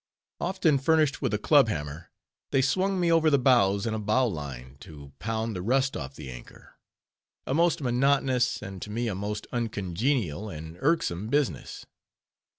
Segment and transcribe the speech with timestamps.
[0.39, 2.09] Often furnished with a club hammer,
[2.49, 6.31] they swung me over the bows in a bowline, to pound the rust off the
[6.31, 6.79] anchor:
[7.45, 11.85] a most monotonous, and to me a most uncongenial and irksome business.